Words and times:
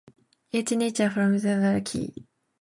Each 0.51 0.71
niche 0.71 1.11
front 1.13 1.35
is 1.35 1.43
removable 1.43 1.43
by 1.43 1.75
a 1.77 1.79
special 1.85 2.11
key. 2.15 2.25